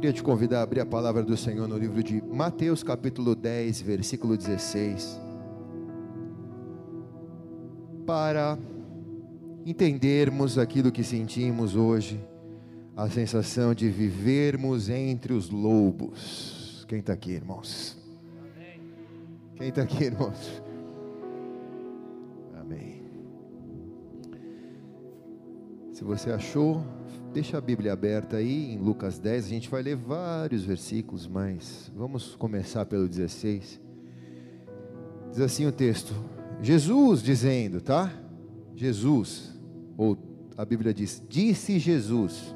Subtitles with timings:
[0.00, 3.82] Queria te convidar a abrir a palavra do Senhor no livro de Mateus, capítulo 10,
[3.82, 5.20] versículo 16.
[8.06, 8.58] Para
[9.66, 12.18] entendermos aquilo que sentimos hoje,
[12.96, 16.86] a sensação de vivermos entre os lobos.
[16.88, 17.98] Quem está aqui, irmãos?
[19.56, 20.62] Quem está aqui, irmãos?
[22.58, 23.02] Amém.
[25.92, 26.82] Se você achou,
[27.32, 31.88] Deixa a Bíblia aberta aí em Lucas 10, a gente vai ler vários versículos, mas
[31.94, 33.80] vamos começar pelo 16.
[35.30, 36.12] Diz assim o texto:
[36.60, 38.12] Jesus dizendo, tá?
[38.74, 39.56] Jesus,
[39.96, 40.18] ou
[40.56, 42.52] a Bíblia diz: Disse Jesus,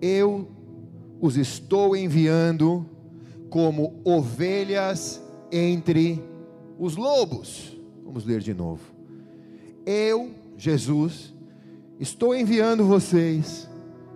[0.00, 0.48] Eu
[1.20, 2.86] os estou enviando
[3.50, 5.20] como ovelhas
[5.50, 6.22] entre
[6.78, 7.76] os lobos.
[8.04, 8.82] Vamos ler de novo.
[9.84, 11.34] Eu, Jesus,
[11.98, 13.68] Estou enviando vocês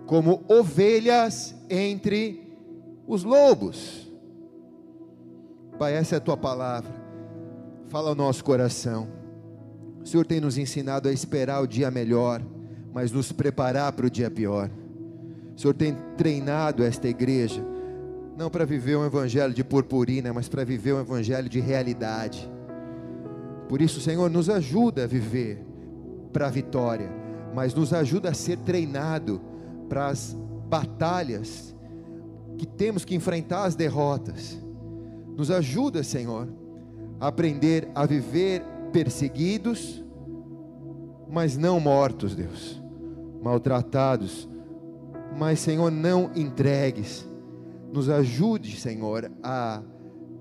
[0.05, 2.55] como ovelhas entre
[3.07, 4.11] os lobos.
[5.79, 6.93] Pai, essa é a tua palavra.
[7.87, 9.07] Fala ao nosso coração.
[10.03, 12.41] O Senhor tem nos ensinado a esperar o dia melhor,
[12.93, 14.69] mas nos preparar para o dia pior.
[15.55, 17.63] O Senhor tem treinado esta igreja,
[18.37, 22.49] não para viver um evangelho de purpurina, mas para viver um evangelho de realidade.
[23.67, 25.65] Por isso, Senhor, nos ajuda a viver
[26.31, 27.20] para a vitória
[27.53, 29.41] mas nos ajuda a ser treinado
[29.89, 30.35] para as
[30.69, 31.75] batalhas
[32.57, 34.59] que temos que enfrentar as derrotas.
[35.35, 36.47] Nos ajuda, Senhor,
[37.19, 40.03] a aprender a viver perseguidos,
[41.29, 42.81] mas não mortos, Deus,
[43.41, 44.49] maltratados,
[45.37, 47.27] mas, Senhor, não entregues.
[47.91, 49.81] Nos ajude, Senhor, a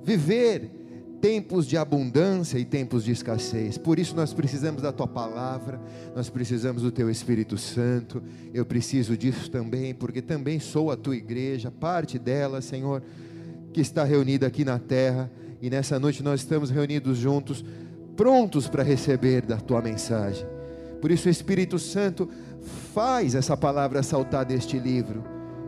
[0.02, 0.79] viver
[1.20, 3.76] tempos de abundância e tempos de escassez.
[3.76, 5.80] Por isso nós precisamos da tua palavra,
[6.14, 8.22] nós precisamos do teu Espírito Santo.
[8.54, 13.02] Eu preciso disso também, porque também sou a tua igreja, parte dela, Senhor,
[13.72, 15.30] que está reunida aqui na terra,
[15.60, 17.64] e nessa noite nós estamos reunidos juntos,
[18.16, 20.46] prontos para receber da tua mensagem.
[21.00, 22.28] Por isso, o Espírito Santo
[22.92, 25.22] faz essa palavra saltar deste livro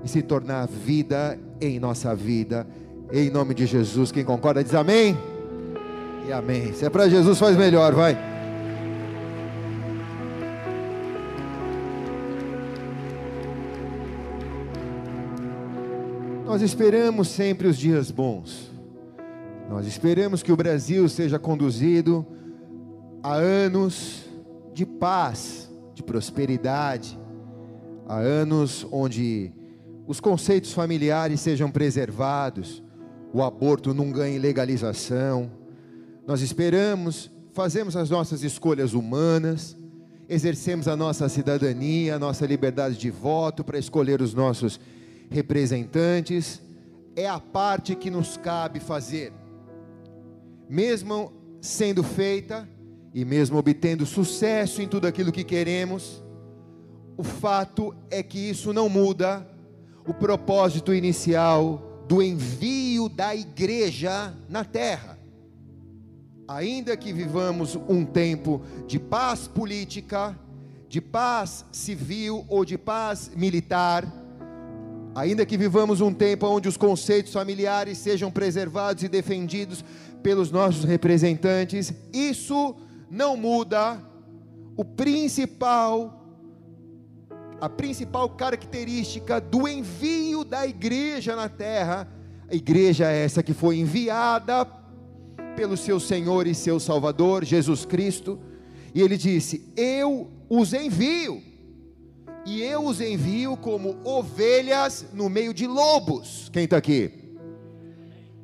[0.04, 2.66] e se tornar vida em nossa vida.
[3.10, 5.16] Em nome de Jesus, quem concorda diz amém.
[6.26, 6.72] E amém.
[6.72, 8.16] Se é para Jesus, faz melhor, vai.
[16.46, 18.70] Nós esperamos sempre os dias bons.
[19.68, 22.26] Nós esperamos que o Brasil seja conduzido
[23.22, 24.24] a anos
[24.74, 27.18] de paz, de prosperidade,
[28.06, 29.50] a anos onde
[30.06, 32.82] os conceitos familiares sejam preservados,
[33.32, 35.50] o aborto não ganhe legalização,
[36.26, 39.76] nós esperamos, fazemos as nossas escolhas humanas,
[40.28, 44.78] exercemos a nossa cidadania, a nossa liberdade de voto para escolher os nossos
[45.30, 46.62] representantes.
[47.16, 49.32] É a parte que nos cabe fazer.
[50.68, 52.68] Mesmo sendo feita
[53.12, 56.22] e mesmo obtendo sucesso em tudo aquilo que queremos,
[57.16, 59.46] o fato é que isso não muda
[60.06, 65.21] o propósito inicial do envio da igreja na terra
[66.46, 70.38] ainda que vivamos um tempo de paz política,
[70.88, 74.06] de paz civil ou de paz militar,
[75.14, 79.84] ainda que vivamos um tempo onde os conceitos familiares sejam preservados e defendidos
[80.22, 82.76] pelos nossos representantes, isso
[83.10, 83.98] não muda
[84.76, 86.18] o principal
[87.60, 92.08] a principal característica do envio da igreja na terra,
[92.50, 94.64] a igreja é essa que foi enviada
[95.56, 98.38] pelo seu Senhor e seu Salvador, Jesus Cristo,
[98.94, 101.42] e ele disse: Eu os envio,
[102.44, 106.50] e eu os envio como ovelhas no meio de lobos.
[106.52, 107.10] Quem está aqui?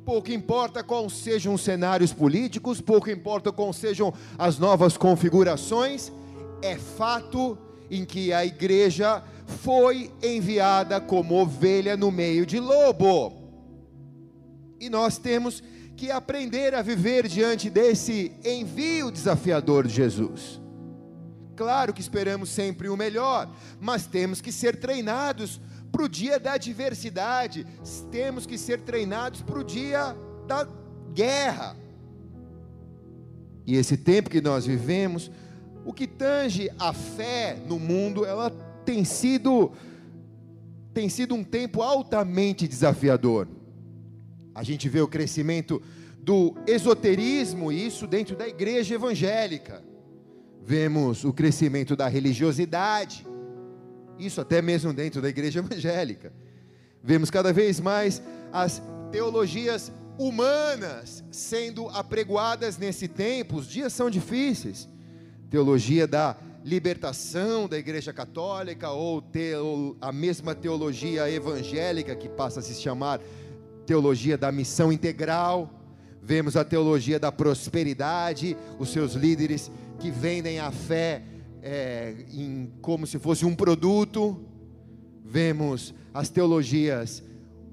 [0.05, 6.11] Pouco importa quais sejam os cenários políticos, pouco importa quais sejam as novas configurações,
[6.61, 7.57] é fato
[7.91, 13.33] em que a igreja foi enviada como ovelha no meio de lobo.
[14.79, 15.61] E nós temos
[15.99, 20.61] que aprender a viver diante desse envio desafiador de Jesus.
[21.57, 25.59] Claro que esperamos sempre o melhor, mas temos que ser treinados
[25.91, 27.67] para o dia da adversidade,
[28.09, 30.15] temos que ser treinados para o dia
[30.47, 30.65] da
[31.13, 31.75] guerra.
[33.67, 35.29] E esse tempo que nós vivemos,
[35.83, 38.49] o que tange a fé no mundo, ela
[38.85, 39.73] tem sido
[40.93, 43.49] tem sido um tempo altamente desafiador.
[44.59, 45.81] A gente vê o crescimento
[46.21, 49.81] do esoterismo, isso dentro da igreja evangélica.
[50.61, 53.25] Vemos o crescimento da religiosidade,
[54.19, 56.33] Isso até mesmo dentro da igreja evangélica.
[57.01, 58.21] Vemos cada vez mais
[58.51, 58.81] as
[59.13, 63.55] teologias humanas sendo apregoadas nesse tempo.
[63.55, 64.89] Os dias são difíceis.
[65.49, 66.35] Teologia da
[66.65, 73.21] libertação da Igreja Católica ou teo, a mesma teologia evangélica que passa a se chamar
[73.89, 75.67] teologia da missão integral.
[76.21, 81.23] Vemos a teologia da prosperidade, os seus líderes que vendem a fé
[81.63, 84.39] é, em, como se fosse um produto.
[85.25, 87.23] Vemos as teologias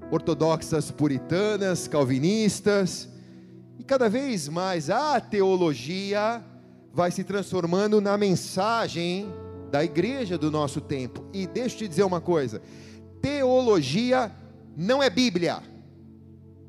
[0.09, 3.07] ortodoxas puritanas, calvinistas,
[3.77, 6.43] e cada vez mais a teologia
[6.91, 9.31] vai se transformando na mensagem
[9.69, 11.23] da igreja do nosso tempo.
[11.31, 12.59] E deixa eu te dizer uma coisa:
[13.21, 14.31] teologia
[14.75, 15.76] não é Bíblia.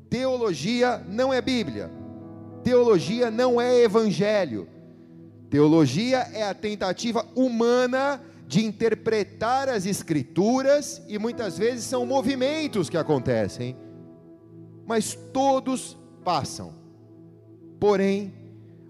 [0.09, 1.91] Teologia não é Bíblia.
[2.63, 4.67] Teologia não é evangelho.
[5.49, 12.97] Teologia é a tentativa humana de interpretar as escrituras e muitas vezes são movimentos que
[12.97, 13.75] acontecem,
[14.87, 16.73] mas todos passam.
[17.79, 18.33] Porém,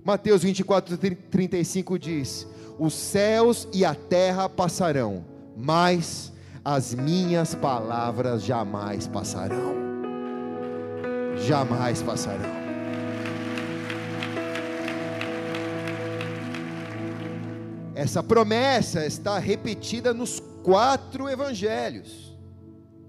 [0.04, 5.26] Mateus 24, 35 diz: Os céus e a terra passarão,
[5.58, 6.32] mas
[6.64, 9.89] as minhas palavras jamais passarão.
[11.38, 12.60] Jamais passarão.
[17.96, 22.34] Essa promessa está repetida nos quatro evangelhos.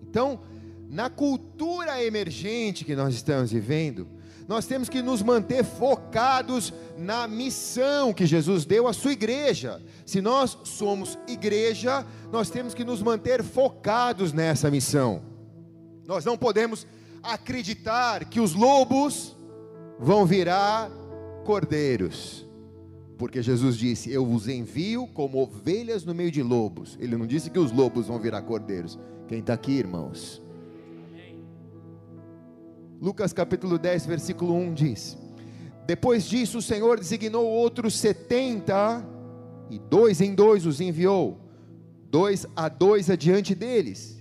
[0.03, 0.41] Então,
[0.89, 4.09] na cultura emergente que nós estamos vivendo,
[4.49, 9.81] nós temos que nos manter focados na missão que Jesus deu à sua igreja.
[10.05, 15.23] Se nós somos igreja, nós temos que nos manter focados nessa missão.
[16.05, 16.85] Nós não podemos
[17.23, 19.37] acreditar que os lobos
[19.99, 20.91] vão virar
[21.45, 22.49] cordeiros
[23.21, 26.97] porque Jesus disse: Eu vos envio como ovelhas no meio de lobos.
[26.99, 28.99] Ele não disse que os lobos vão virar cordeiros.
[29.29, 30.41] Quem está aqui, irmãos?
[32.99, 35.19] Lucas capítulo 10, versículo 1 diz:
[35.87, 39.07] Depois disso, o Senhor designou outros setenta,
[39.69, 41.39] e dois em dois os enviou,
[42.11, 44.19] dois a dois adiante deles,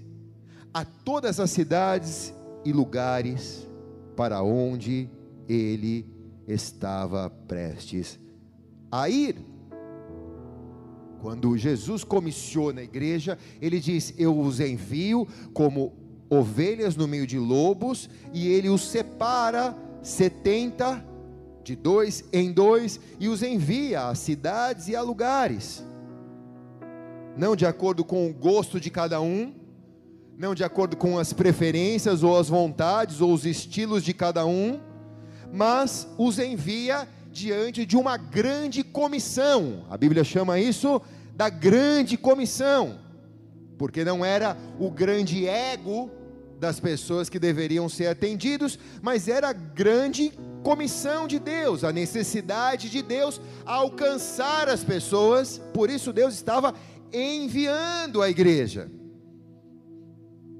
[0.73, 2.33] a todas as cidades
[2.63, 3.67] e lugares
[4.15, 5.09] para onde
[5.47, 6.05] ele
[6.47, 8.19] estava prestes
[8.91, 9.37] a ir.
[11.21, 15.93] Quando Jesus comissiona a igreja, ele diz: Eu os envio como
[16.29, 21.05] ovelhas no meio de lobos, e ele os separa setenta
[21.63, 25.83] de dois em dois e os envia a cidades e a lugares,
[27.37, 29.53] não de acordo com o gosto de cada um,
[30.39, 34.79] não de acordo com as preferências ou as vontades ou os estilos de cada um,
[35.51, 39.85] mas os envia diante de uma grande comissão.
[39.89, 41.01] A Bíblia chama isso
[41.35, 42.99] da grande comissão,
[43.77, 46.09] porque não era o grande ego
[46.57, 50.31] das pessoas que deveriam ser atendidos, mas era a grande
[50.63, 56.73] comissão de Deus, a necessidade de Deus alcançar as pessoas, por isso Deus estava
[57.11, 58.89] enviando a igreja.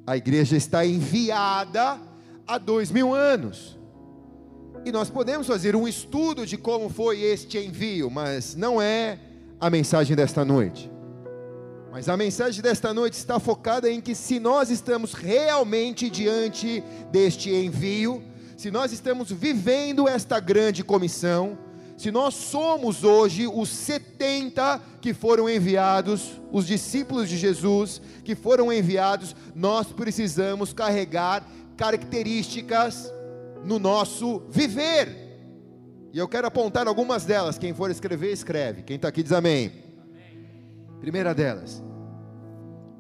[0.10, 2.00] A igreja está enviada
[2.48, 3.78] há dois mil anos.
[4.84, 9.20] E nós podemos fazer um estudo de como foi este envio, mas não é
[9.60, 10.90] a mensagem desta noite.
[11.92, 17.54] Mas a mensagem desta noite está focada em que se nós estamos realmente diante deste
[17.54, 18.24] envio,
[18.58, 21.56] se nós estamos vivendo esta grande comissão,
[22.00, 28.72] se nós somos hoje os 70 que foram enviados, os discípulos de Jesus que foram
[28.72, 33.12] enviados, nós precisamos carregar características
[33.66, 35.10] no nosso viver.
[36.14, 37.58] E eu quero apontar algumas delas.
[37.58, 38.84] Quem for escrever, escreve.
[38.84, 39.70] Quem está aqui diz amém.
[40.10, 40.48] amém.
[41.02, 41.84] Primeira delas,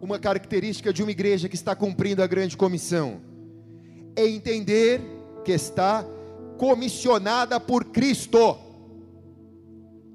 [0.01, 3.21] uma característica de uma igreja que está cumprindo a grande comissão
[4.13, 4.99] é entender
[5.45, 6.03] que está
[6.57, 8.67] comissionada por Cristo.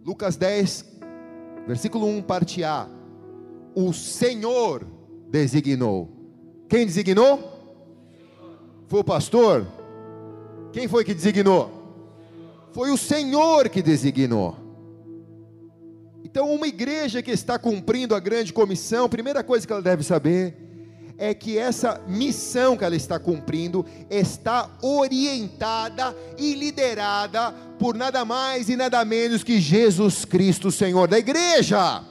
[0.04, 0.84] Lucas 10,
[1.66, 2.86] versículo 1, parte A.
[3.74, 4.86] O Senhor
[5.30, 6.10] designou.
[6.68, 7.50] Quem designou?
[8.86, 9.66] Foi o pastor?
[10.74, 11.70] Quem foi que designou?
[12.72, 14.56] Foi o Senhor que designou.
[16.22, 20.02] Então, uma igreja que está cumprindo a grande comissão, a primeira coisa que ela deve
[20.02, 20.63] saber
[21.16, 28.68] é que essa missão que ela está cumprindo está orientada e liderada por nada mais
[28.68, 32.02] e nada menos que Jesus Cristo, Senhor da igreja.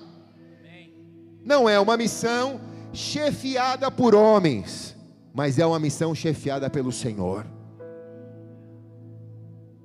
[1.44, 2.60] Não é uma missão
[2.94, 4.96] chefiada por homens,
[5.34, 7.46] mas é uma missão chefiada pelo Senhor.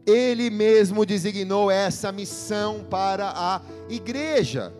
[0.06, 3.60] Ele mesmo designou essa missão para a
[3.90, 4.72] igreja.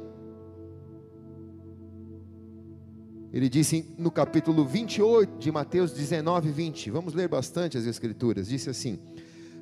[3.33, 6.91] Ele disse no capítulo 28 de Mateus 19, 20.
[6.91, 8.49] Vamos ler bastante as Escrituras.
[8.49, 8.99] Disse assim: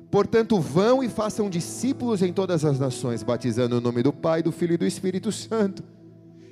[0.09, 4.51] Portanto, vão e façam discípulos em todas as nações, batizando o nome do Pai, do
[4.51, 5.83] Filho e do Espírito Santo,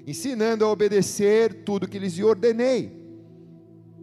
[0.05, 3.05] ensinando a obedecer tudo que lhes ordenei.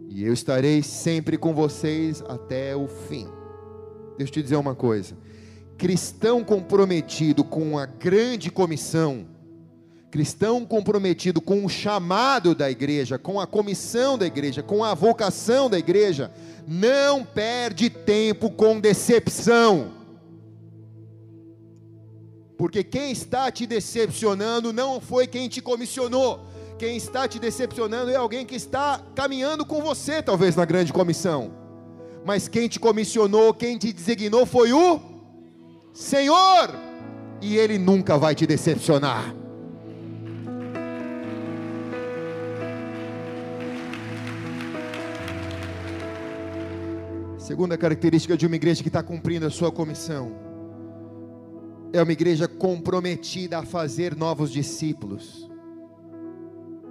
[0.09, 3.27] E eu estarei sempre com vocês até o fim.
[4.17, 5.15] Deixa eu te dizer uma coisa:
[5.77, 9.27] cristão comprometido com a grande comissão,
[10.13, 15.67] cristão comprometido com o chamado da igreja, com a comissão da igreja, com a vocação
[15.67, 16.31] da igreja,
[16.67, 19.91] não perde tempo com decepção.
[22.55, 26.45] Porque quem está te decepcionando não foi quem te comissionou.
[26.77, 31.51] Quem está te decepcionando é alguém que está caminhando com você, talvez na grande comissão.
[32.23, 34.99] Mas quem te comissionou, quem te designou foi o
[35.91, 36.69] Senhor.
[37.41, 39.41] E Ele nunca vai te decepcionar.
[47.43, 50.31] Segunda característica de uma igreja que está cumprindo a sua comissão
[51.91, 55.51] é uma igreja comprometida a fazer novos discípulos.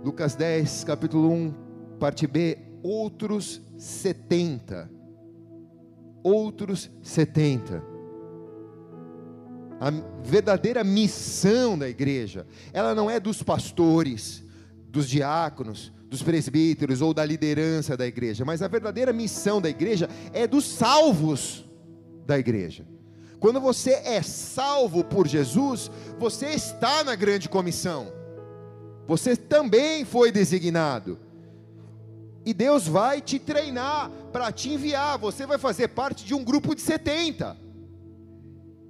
[0.05, 1.55] Lucas 10, capítulo 1,
[1.99, 4.91] parte B, outros 70.
[6.23, 7.83] Outros 70.
[9.81, 9.91] A
[10.23, 14.45] verdadeira missão da igreja, ela não é dos pastores,
[14.91, 20.11] dos diáconos, dos presbíteros ou da liderança da igreja, mas a verdadeira missão da igreja
[20.35, 21.65] é dos salvos
[22.27, 22.85] da igreja.
[23.41, 28.13] Quando você é salvo por Jesus, você está na grande comissão.
[29.09, 31.19] Você também foi designado.
[32.45, 35.17] E Deus vai te treinar para te enviar.
[35.17, 37.57] Você vai fazer parte de um grupo de 70.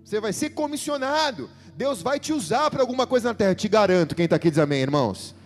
[0.05, 1.49] Você vai ser comissionado.
[1.76, 3.55] Deus vai te usar para alguma coisa na terra.
[3.55, 5.37] Te garanto, quem está aqui diz amém, irmãos.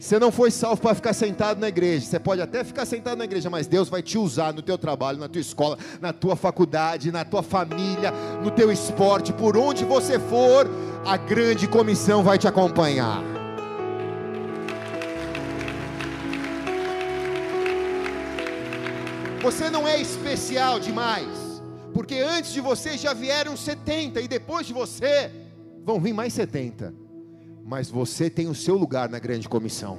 [0.00, 2.06] Você não foi salvo para ficar sentado na igreja.
[2.06, 5.18] Você pode até ficar sentado na igreja, mas Deus vai te usar no teu trabalho,
[5.18, 8.10] na tua escola, na tua faculdade, na tua família,
[8.42, 10.66] no teu esporte, por onde você for,
[11.04, 13.22] a grande comissão vai te acompanhar.
[19.42, 24.72] Você não é especial demais, porque antes de você já vieram 70 e depois de
[24.72, 25.30] você
[25.84, 27.09] vão vir mais 70
[27.70, 29.96] mas você tem o seu lugar na grande comissão.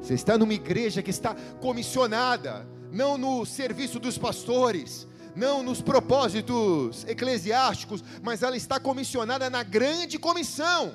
[0.00, 7.04] Você está numa igreja que está comissionada, não no serviço dos pastores, não nos propósitos
[7.08, 10.94] eclesiásticos, mas ela está comissionada na grande comissão.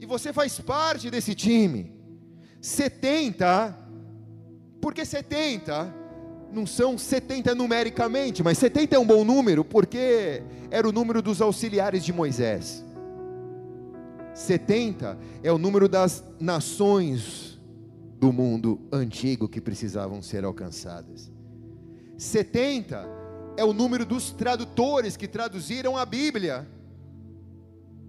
[0.00, 1.94] E você faz parte desse time.
[2.62, 3.76] 70,
[4.80, 5.94] porque 70
[6.50, 11.42] não são 70 numericamente, mas 70 é um bom número, porque era o número dos
[11.42, 12.82] auxiliares de Moisés.
[14.34, 17.60] 70 é o número das nações
[18.18, 21.30] do mundo antigo que precisavam ser alcançadas.
[22.16, 23.04] 70
[23.56, 26.68] é o número dos tradutores que traduziram a Bíblia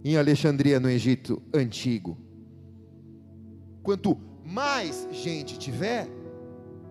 [0.04, 2.18] em Alexandria, no Egito antigo.
[3.82, 6.08] Quanto mais gente tiver,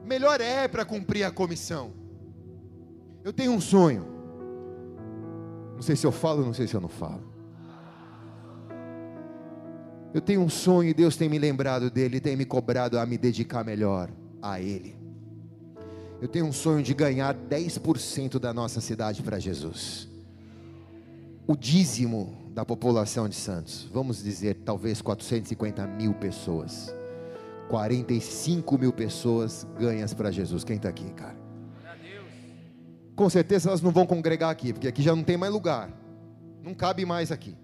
[0.05, 1.93] melhor é para cumprir a comissão.
[3.23, 4.07] Eu tenho um sonho.
[5.75, 7.23] Não sei se eu falo, não sei se eu não falo.
[10.14, 13.16] Eu tenho um sonho e Deus tem me lembrado dele, tem me cobrado a me
[13.16, 14.11] dedicar melhor
[14.42, 14.95] a ele.
[16.21, 20.07] Eu tenho um sonho de ganhar 10% da nossa cidade para Jesus.
[21.47, 26.95] O dízimo da população de Santos, vamos dizer, talvez 450 mil pessoas.
[27.69, 30.62] 45 mil pessoas ganhas para Jesus.
[30.62, 31.40] Quem está aqui, cara?
[33.16, 35.90] Com certeza elas não vão congregar aqui, porque aqui já não tem mais lugar.
[36.62, 37.57] Não cabe mais aqui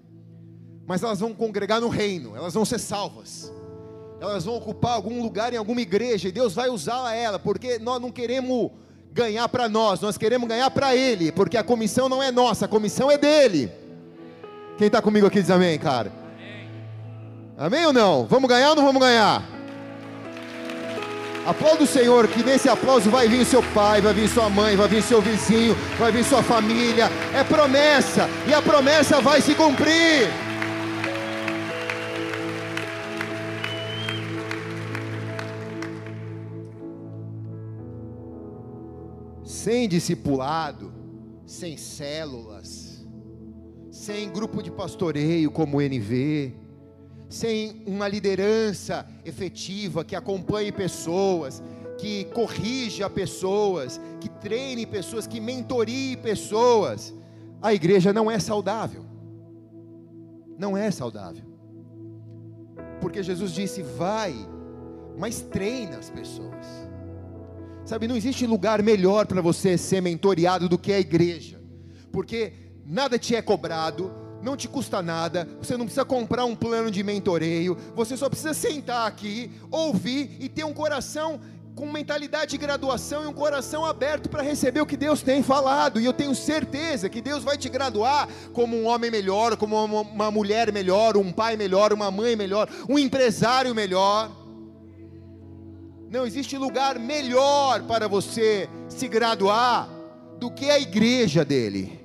[0.88, 3.52] mas elas vão congregar no reino, elas vão ser salvas.
[4.18, 8.00] Elas vão ocupar algum lugar em alguma igreja e Deus vai usar ela, porque nós
[8.00, 8.70] não queremos
[9.12, 12.68] ganhar para nós, nós queremos ganhar para Ele, porque a comissão não é nossa, a
[12.68, 13.70] comissão é dele.
[14.78, 16.10] Quem está comigo aqui diz amém, cara?
[16.38, 16.70] Amém.
[17.58, 18.24] amém ou não?
[18.24, 19.46] Vamos ganhar ou não vamos ganhar?
[21.46, 24.88] Aplauda o Senhor, que nesse aplauso vai vir seu pai, vai vir sua mãe, vai
[24.88, 27.10] vir seu vizinho, vai vir sua família.
[27.34, 30.47] É promessa, e a promessa vai se cumprir.
[39.68, 40.90] Sem discipulado,
[41.44, 43.06] sem células,
[43.90, 46.54] sem grupo de pastoreio como o NV,
[47.28, 51.62] sem uma liderança efetiva que acompanhe pessoas,
[51.98, 57.12] que corrija pessoas, que treine pessoas, que mentorie pessoas,
[57.60, 59.04] a igreja não é saudável.
[60.58, 61.44] Não é saudável.
[63.02, 64.34] Porque Jesus disse: vai,
[65.18, 66.87] mas treina as pessoas.
[67.88, 71.58] Sabe, não existe lugar melhor para você ser mentoreado do que a igreja,
[72.12, 72.52] porque
[72.84, 77.02] nada te é cobrado, não te custa nada, você não precisa comprar um plano de
[77.02, 81.40] mentoreio, você só precisa sentar aqui, ouvir e ter um coração
[81.74, 85.98] com mentalidade de graduação e um coração aberto para receber o que Deus tem falado.
[85.98, 90.30] E eu tenho certeza que Deus vai te graduar como um homem melhor, como uma
[90.30, 94.30] mulher melhor, um pai melhor, uma mãe melhor, um empresário melhor.
[96.10, 99.88] Não existe lugar melhor para você se graduar
[100.38, 101.98] do que a igreja dele.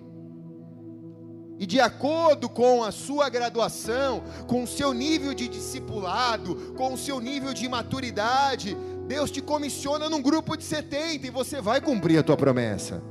[1.58, 6.98] E de acordo com a sua graduação, com o seu nível de discipulado, com o
[6.98, 8.76] seu nível de maturidade,
[9.08, 13.02] Deus te comissiona num grupo de 70 e você vai cumprir a tua promessa.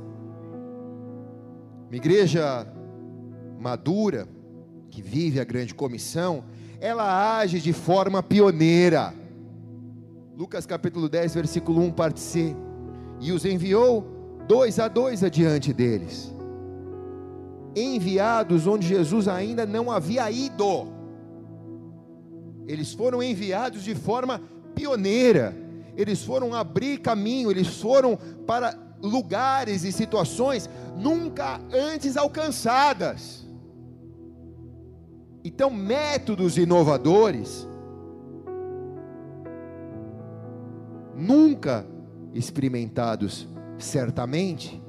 [1.87, 2.67] Uma igreja
[3.59, 4.27] madura,
[4.91, 6.43] que vive a grande comissão,
[6.79, 9.22] ela age de forma pioneira.
[10.35, 12.55] Lucas capítulo 10, versículo 1, parte C.
[13.19, 14.03] E os enviou
[14.47, 16.33] dois a dois adiante deles,
[17.75, 20.87] enviados onde Jesus ainda não havia ido.
[22.67, 24.41] Eles foram enviados de forma
[24.73, 25.55] pioneira,
[25.95, 33.47] eles foram abrir caminho, eles foram para lugares e situações nunca antes alcançadas.
[35.43, 37.67] Então, métodos inovadores
[41.23, 41.85] nunca
[42.33, 44.81] experimentados, certamente,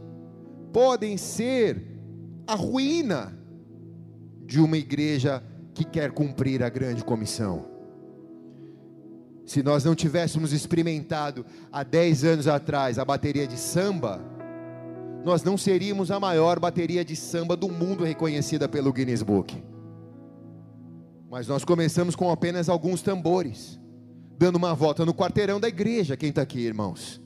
[0.73, 1.83] podem ser
[2.47, 3.39] a ruína
[4.45, 7.67] de uma igreja que quer cumprir a grande comissão.
[9.47, 14.21] Se nós não tivéssemos experimentado há 10 anos atrás a bateria de samba,
[15.25, 19.63] nós não seríamos a maior bateria de samba do mundo reconhecida pelo Guinness Book.
[21.31, 23.79] Mas nós começamos com apenas alguns tambores
[24.39, 26.17] dando uma volta no quarteirão da igreja.
[26.17, 27.21] Quem está aqui, irmãos?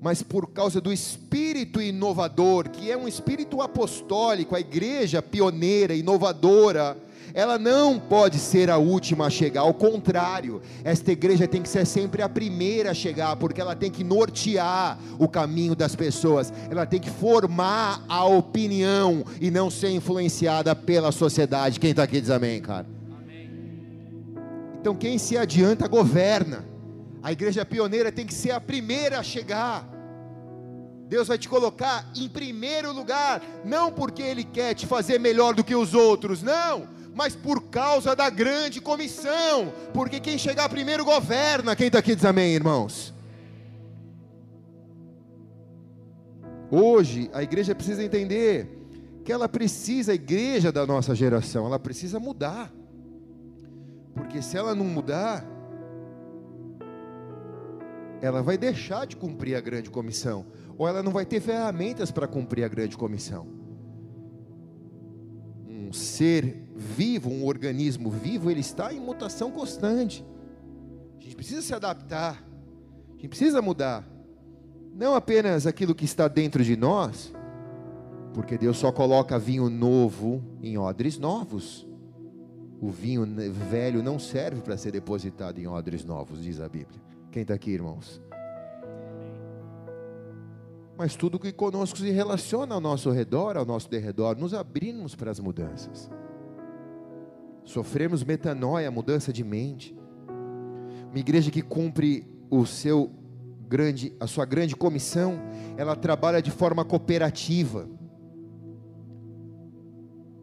[0.00, 6.96] Mas por causa do espírito inovador, que é um espírito apostólico, a igreja pioneira, inovadora,
[7.34, 11.86] ela não pode ser a última a chegar, ao contrário, esta igreja tem que ser
[11.86, 16.86] sempre a primeira a chegar, porque ela tem que nortear o caminho das pessoas, ela
[16.86, 21.78] tem que formar a opinião e não ser influenciada pela sociedade.
[21.78, 22.99] Quem está aqui diz amém, cara?
[24.80, 26.64] Então quem se adianta governa.
[27.22, 29.86] A igreja pioneira tem que ser a primeira a chegar.
[31.06, 35.62] Deus vai te colocar em primeiro lugar, não porque Ele quer te fazer melhor do
[35.62, 41.76] que os outros, não, mas por causa da grande comissão, porque quem chegar primeiro governa.
[41.76, 43.12] Quem está aqui diz amém, irmãos?
[46.70, 48.78] Hoje a igreja precisa entender
[49.24, 52.72] que ela precisa, a igreja da nossa geração, ela precisa mudar.
[54.20, 55.42] Porque se ela não mudar,
[58.20, 60.44] ela vai deixar de cumprir a grande comissão,
[60.76, 63.46] ou ela não vai ter ferramentas para cumprir a grande comissão.
[65.66, 70.22] Um ser vivo, um organismo vivo, ele está em mutação constante.
[71.18, 72.44] A gente precisa se adaptar,
[73.08, 74.06] a gente precisa mudar,
[74.94, 77.32] não apenas aquilo que está dentro de nós,
[78.34, 81.89] porque Deus só coloca vinho novo em odres novos.
[82.80, 87.00] O vinho velho não serve para ser depositado em odres novos, diz a Bíblia.
[87.30, 88.22] Quem está aqui, irmãos?
[90.96, 95.30] Mas tudo que conosco se relaciona ao nosso redor, ao nosso derredor, nos abrimos para
[95.30, 96.10] as mudanças.
[97.64, 99.96] Sofremos metanoia, mudança de mente.
[101.10, 103.10] Uma igreja que cumpre o seu
[103.68, 105.38] grande, a sua grande comissão,
[105.76, 107.88] ela trabalha de forma cooperativa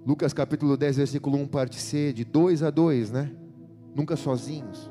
[0.07, 3.29] Lucas capítulo 10, versículo 1, parte C, de dois a dois, né?
[3.93, 4.89] Nunca sozinhos,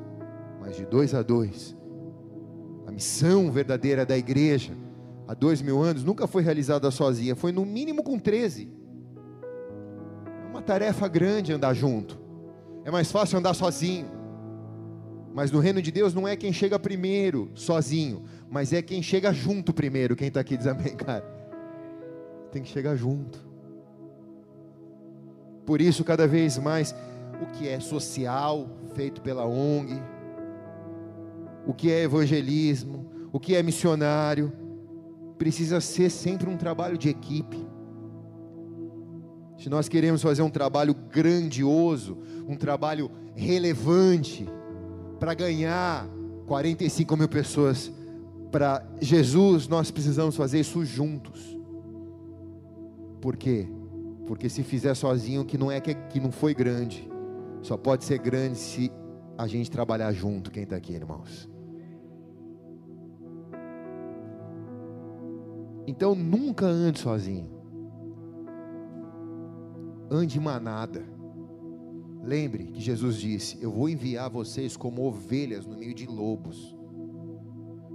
[0.61, 1.75] mas de dois a dois.
[2.85, 4.77] A missão verdadeira da igreja,
[5.27, 8.71] há dois mil anos, nunca foi realizada sozinha, foi no mínimo com 13.
[10.45, 12.19] É uma tarefa grande andar junto,
[12.85, 14.05] é mais fácil andar sozinho.
[15.33, 19.33] Mas no reino de Deus não é quem chega primeiro, sozinho, mas é quem chega
[19.33, 20.15] junto primeiro.
[20.15, 21.25] Quem está aqui diz amém, cara.
[22.51, 23.47] Tem que chegar junto.
[25.67, 26.95] Por isso, cada vez mais,
[27.41, 30.01] o que é social, feito pela ONG,
[31.67, 34.53] o que é evangelismo, o que é missionário,
[35.37, 37.67] precisa ser sempre um trabalho de equipe.
[39.57, 44.49] Se nós queremos fazer um trabalho grandioso, um trabalho relevante,
[45.19, 46.07] para ganhar
[46.45, 47.91] 45 mil pessoas
[48.53, 51.59] para Jesus, nós precisamos fazer isso juntos.
[53.19, 53.67] Por quê?
[54.27, 57.09] Porque se fizer sozinho, que não é que, não foi grande,
[57.61, 58.91] só pode ser grande se
[59.37, 60.51] a gente trabalhar junto.
[60.51, 61.49] Quem está aqui, irmãos?
[65.87, 67.49] Então nunca ande sozinho.
[70.11, 71.03] Ande manada.
[72.21, 76.75] Lembre que Jesus disse: Eu vou enviar vocês como ovelhas no meio de lobos.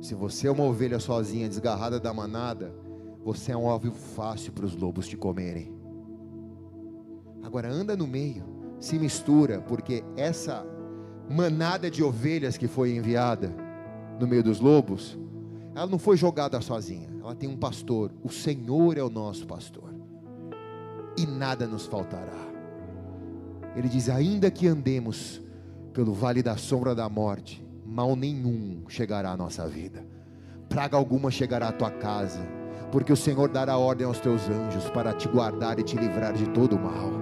[0.01, 2.75] Se você é uma ovelha sozinha, desgarrada da manada,
[3.23, 5.72] você é um alvo fácil para os lobos te comerem.
[7.43, 8.45] Agora anda no meio,
[8.79, 10.65] se mistura, porque essa
[11.29, 13.55] manada de ovelhas que foi enviada
[14.19, 15.19] no meio dos lobos,
[15.75, 18.13] ela não foi jogada sozinha, ela tem um pastor.
[18.23, 19.95] O Senhor é o nosso pastor,
[21.17, 22.53] e nada nos faltará.
[23.75, 25.41] Ele diz: ainda que andemos
[25.93, 30.05] pelo vale da sombra da morte, mal nenhum chegará à nossa vida,
[30.69, 32.41] praga alguma chegará à tua casa,
[32.91, 36.49] porque o Senhor dará ordem aos teus anjos para te guardar e te livrar de
[36.51, 37.22] todo o mal.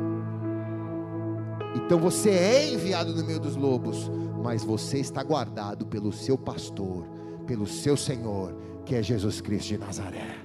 [1.74, 4.10] Então você é enviado no meio dos lobos,
[4.42, 7.06] mas você está guardado pelo seu pastor,
[7.46, 10.36] pelo seu Senhor, que é Jesus Cristo de Nazaré.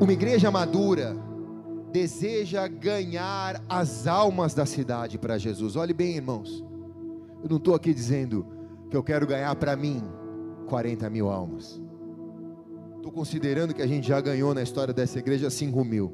[0.00, 1.16] Uma igreja madura
[1.90, 5.76] deseja ganhar as almas da cidade para Jesus.
[5.76, 6.62] Olhe bem, irmãos.
[7.42, 8.46] Eu não estou aqui dizendo
[8.90, 10.02] que eu quero ganhar para mim
[10.68, 11.85] 40 mil almas.
[13.06, 16.12] Estou considerando que a gente já ganhou na história dessa igreja 5 mil.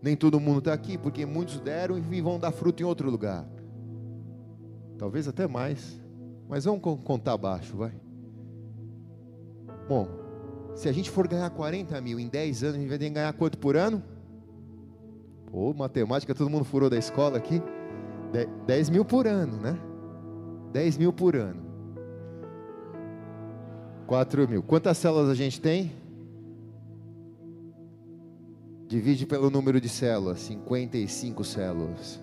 [0.00, 3.46] Nem todo mundo está aqui, porque muitos deram e vão dar fruto em outro lugar.
[4.96, 6.00] Talvez até mais.
[6.48, 7.92] Mas vamos contar baixo, vai.
[9.86, 10.08] Bom,
[10.74, 13.10] se a gente for ganhar 40 mil em 10 anos, a gente vai ter que
[13.10, 14.02] ganhar quanto por ano?
[15.50, 17.62] Pô, matemática, todo mundo furou da escola aqui.
[18.66, 19.78] 10 mil por ano, né?
[20.72, 21.60] 10 mil por ano.
[24.06, 24.62] 4 mil.
[24.62, 26.05] Quantas células a gente tem?
[28.88, 30.40] Divide pelo número de células.
[30.40, 32.22] 55 células.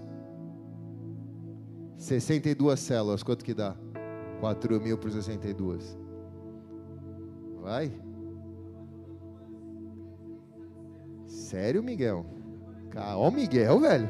[1.97, 3.23] 62 células.
[3.23, 3.75] Quanto que dá?
[4.39, 5.97] 4 mil por 62.
[7.61, 7.91] Vai?
[11.27, 12.25] Sério, Miguel?
[12.95, 14.09] Ó, o Miguel, velho.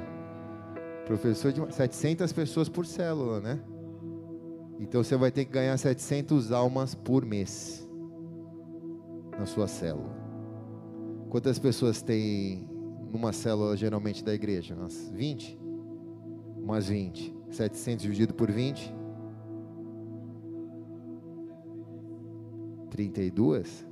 [1.06, 3.60] Professor de 700 pessoas por célula, né?
[4.80, 7.88] Então você vai ter que ganhar 700 almas por mês
[9.38, 10.22] na sua célula.
[11.34, 12.69] Quantas pessoas tem
[13.12, 14.76] numa célula geralmente da igreja?
[14.76, 15.60] Umas 20?
[16.62, 17.36] Umas 20.
[17.50, 18.96] 700 dividido por 20?
[22.91, 23.84] 32?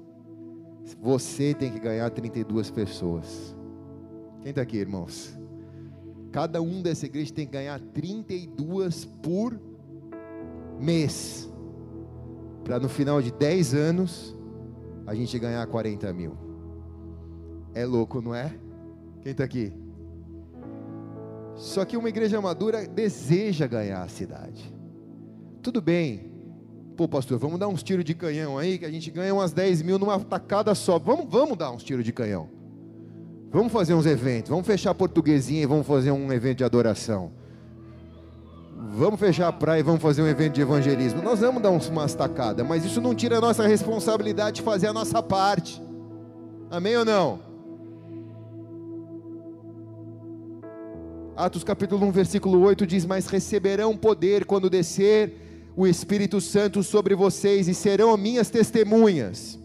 [1.01, 3.57] Você tem que ganhar 32 pessoas.
[4.41, 5.35] Quem está aqui, irmãos?
[6.31, 9.59] Cada um dessa igreja tem que ganhar 32 por
[10.79, 11.51] mês.
[12.63, 14.37] Para no final de 10 anos,
[15.07, 16.50] a gente ganhar 40 mil.
[17.73, 18.53] É louco, não é?
[19.21, 19.73] Quem está aqui?
[21.55, 24.73] Só que uma igreja madura deseja ganhar a cidade.
[25.61, 26.31] Tudo bem,
[27.01, 29.81] Pô, pastor, vamos dar uns tiros de canhão aí, que a gente ganha umas 10
[29.81, 30.99] mil numa tacada só.
[30.99, 32.47] Vamos, vamos dar uns tiros de canhão.
[33.49, 34.49] Vamos fazer uns eventos.
[34.49, 37.31] Vamos fechar a portuguesinha e vamos fazer um evento de adoração.
[38.93, 41.21] Vamos fechar a praia e vamos fazer um evento de evangelismo.
[41.21, 44.93] Nós vamos dar umas tacadas, mas isso não tira a nossa responsabilidade de fazer a
[44.93, 45.81] nossa parte.
[46.69, 47.39] Amém ou não?
[51.41, 57.15] Atos capítulo 1, versículo 8 diz: Mas receberão poder quando descer o Espírito Santo sobre
[57.15, 59.57] vocês e serão minhas testemunhas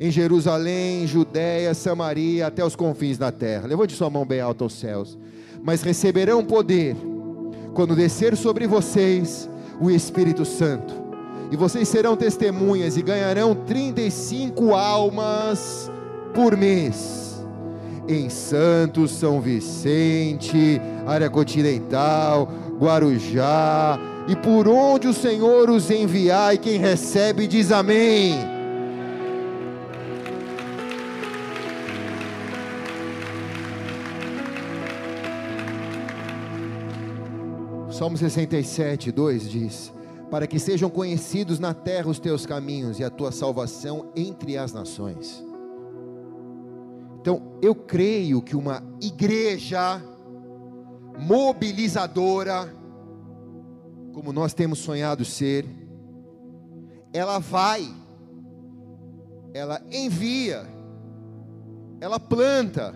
[0.00, 3.68] em Jerusalém, Judéia, Samaria, até os confins da terra.
[3.68, 5.16] Levante sua mão bem alta aos céus.
[5.62, 6.96] Mas receberão poder
[7.74, 9.48] quando descer sobre vocês
[9.80, 10.92] o Espírito Santo.
[11.52, 15.88] E vocês serão testemunhas e ganharão 35 almas
[16.34, 17.31] por mês.
[18.12, 22.46] Em Santos, São Vicente, área continental,
[22.78, 23.98] Guarujá,
[24.28, 28.34] e por onde o Senhor os enviar, e quem recebe diz amém.
[37.90, 39.92] Salmo 67, 2 diz:
[40.30, 44.72] Para que sejam conhecidos na terra os teus caminhos e a tua salvação entre as
[44.72, 45.51] nações.
[47.22, 50.02] Então, eu creio que uma igreja
[51.16, 52.74] mobilizadora,
[54.12, 55.64] como nós temos sonhado ser,
[57.12, 57.88] ela vai,
[59.54, 60.66] ela envia,
[62.00, 62.92] ela planta,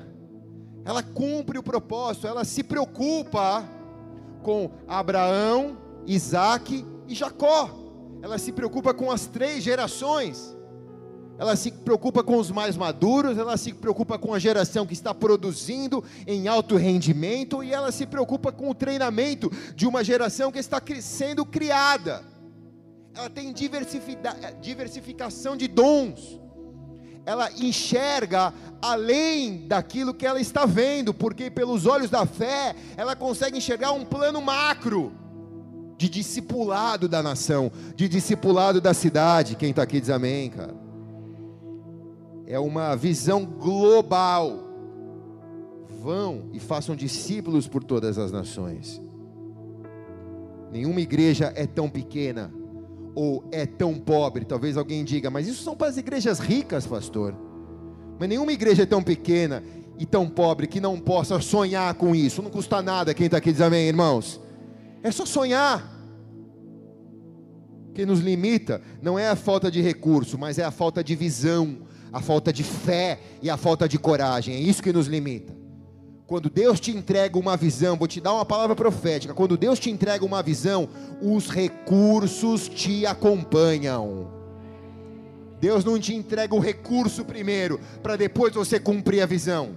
[0.84, 3.62] ela cumpre o propósito, ela se preocupa
[4.42, 7.70] com Abraão, Isaac e Jacó.
[8.20, 10.55] Ela se preocupa com as três gerações.
[11.38, 15.12] Ela se preocupa com os mais maduros, ela se preocupa com a geração que está
[15.12, 20.58] produzindo em alto rendimento e ela se preocupa com o treinamento de uma geração que
[20.58, 22.24] está sendo criada.
[23.14, 23.52] Ela tem
[24.60, 26.40] diversificação de dons.
[27.26, 33.58] Ela enxerga além daquilo que ela está vendo, porque pelos olhos da fé, ela consegue
[33.58, 35.12] enxergar um plano macro
[35.98, 39.56] de discipulado da nação, de discipulado da cidade.
[39.56, 40.85] Quem está aqui diz amém, cara
[42.46, 44.64] é uma visão global.
[46.00, 49.00] Vão e façam discípulos por todas as nações.
[50.70, 52.52] Nenhuma igreja é tão pequena
[53.14, 54.44] ou é tão pobre.
[54.44, 57.34] Talvez alguém diga, mas isso são para as igrejas ricas, pastor.
[58.18, 59.62] Mas nenhuma igreja é tão pequena
[59.98, 62.42] e tão pobre que não possa sonhar com isso.
[62.42, 63.14] Não custa nada.
[63.14, 64.40] Quem está aqui diz amém, irmãos?
[65.02, 65.94] É só sonhar.
[67.88, 71.14] O que nos limita não é a falta de recurso, mas é a falta de
[71.16, 71.78] visão,
[72.12, 74.54] a falta de fé e a falta de coragem.
[74.54, 75.54] É isso que nos limita.
[76.26, 79.32] Quando Deus te entrega uma visão, vou te dar uma palavra profética.
[79.32, 80.88] Quando Deus te entrega uma visão,
[81.22, 84.28] os recursos te acompanham.
[85.60, 89.70] Deus não te entrega o recurso primeiro, para depois você cumprir a visão.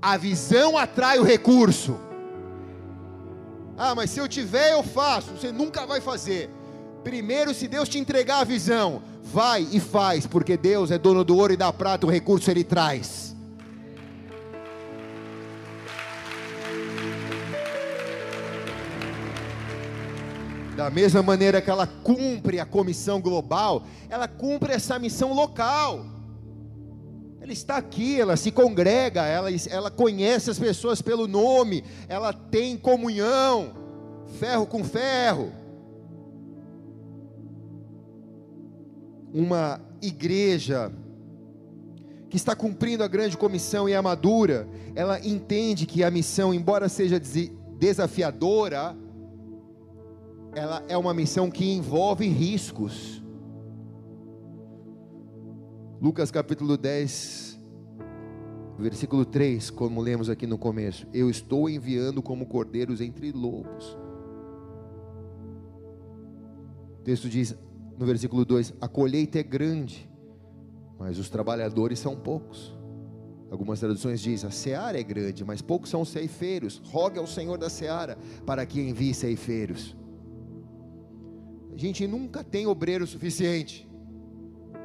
[0.00, 1.98] A visão atrai o recurso.
[3.76, 5.32] Ah, mas se eu tiver, eu faço.
[5.32, 6.48] Você nunca vai fazer.
[7.02, 11.36] Primeiro, se Deus te entregar a visão, vai e faz, porque Deus é dono do
[11.36, 13.30] ouro e da prata, o recurso Ele traz.
[20.76, 26.06] Da mesma maneira que ela cumpre a comissão global, ela cumpre essa missão local.
[27.38, 32.78] Ela está aqui, ela se congrega, ela, ela conhece as pessoas pelo nome, ela tem
[32.78, 33.74] comunhão,
[34.38, 35.52] ferro com ferro.
[39.32, 40.92] Uma igreja
[42.28, 46.88] que está cumprindo a grande comissão e é madura, ela entende que a missão, embora
[46.88, 47.20] seja
[47.78, 48.96] desafiadora,
[50.54, 53.22] ela é uma missão que envolve riscos.
[56.00, 57.58] Lucas capítulo 10,
[58.78, 63.98] versículo 3, como lemos aqui no começo: Eu estou enviando como cordeiros entre lobos.
[66.98, 67.56] O texto diz:
[68.00, 70.10] no versículo 2: A colheita é grande,
[70.98, 72.74] mas os trabalhadores são poucos.
[73.50, 76.80] Algumas traduções dizem: A seara é grande, mas poucos são os ceifeiros.
[76.86, 79.94] Roga ao Senhor da seara para que envie ceifeiros.
[81.74, 83.89] A gente nunca tem obreiro suficiente.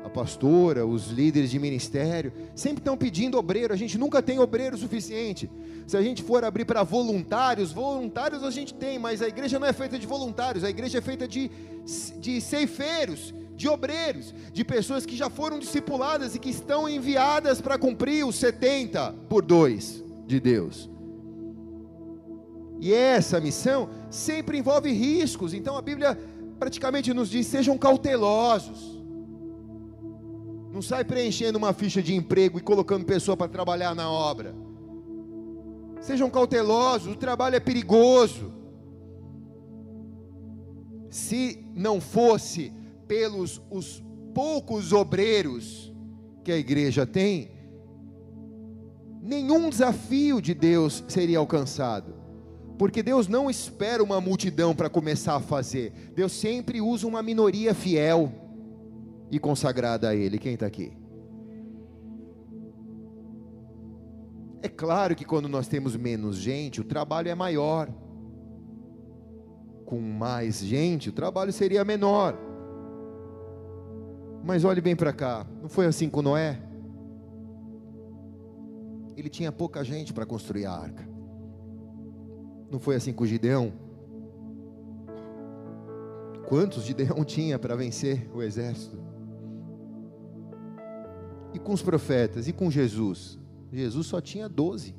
[0.05, 4.77] A pastora, os líderes de ministério, sempre estão pedindo obreiro, a gente nunca tem obreiro
[4.77, 5.49] suficiente.
[5.87, 9.65] Se a gente for abrir para voluntários, voluntários a gente tem, mas a igreja não
[9.65, 11.49] é feita de voluntários, a igreja é feita de,
[12.19, 17.75] de ceifeiros, de obreiros, de pessoas que já foram discipuladas e que estão enviadas para
[17.75, 20.87] cumprir os 70 por 2 de Deus.
[22.79, 26.15] E essa missão sempre envolve riscos, então a Bíblia
[26.59, 28.94] praticamente nos diz: sejam cautelosos.
[30.75, 34.53] Não sai preenchendo uma ficha de emprego e colocando pessoa para trabalhar na obra.
[36.01, 38.51] Sejam cautelosos, o trabalho é perigoso.
[41.09, 42.73] Se não fosse
[43.07, 45.93] pelos os poucos obreiros
[46.43, 47.51] que a igreja tem,
[49.21, 52.13] nenhum desafio de Deus seria alcançado.
[52.77, 55.93] Porque Deus não espera uma multidão para começar a fazer.
[56.13, 58.44] Deus sempre usa uma minoria fiel
[59.31, 60.37] e consagrada a Ele.
[60.37, 60.91] Quem está aqui?
[64.61, 67.87] É claro que quando nós temos menos gente, o trabalho é maior.
[69.85, 72.35] Com mais gente, o trabalho seria menor.
[74.43, 76.59] Mas olhe bem para cá, não foi assim com Noé?
[79.15, 81.07] Ele tinha pouca gente para construir a arca.
[82.71, 83.71] Não foi assim com Gideão?
[86.47, 88.97] Quantos Gideão tinha para vencer o exército?
[91.55, 92.49] E com os profetas?
[92.49, 93.39] E com Jesus?
[93.71, 94.93] Jesus só tinha doze.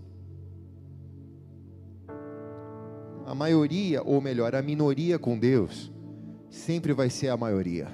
[3.26, 5.92] A maioria, ou melhor, a minoria com Deus,
[6.48, 7.88] sempre vai ser a maioria.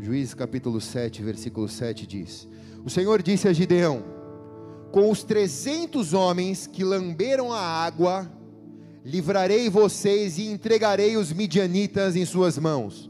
[0.00, 2.48] Juízes capítulo 7, versículo 7 diz:
[2.84, 4.02] O Senhor disse a Gideão:
[4.90, 8.28] Com os trezentos homens que lamberam a água,
[9.04, 13.09] livrarei vocês e entregarei os midianitas em suas mãos.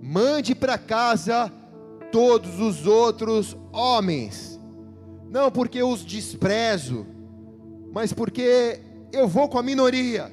[0.00, 1.52] Mande para casa
[2.10, 4.58] todos os outros homens,
[5.28, 7.06] não porque os desprezo,
[7.92, 8.80] mas porque
[9.12, 10.32] eu vou com a minoria,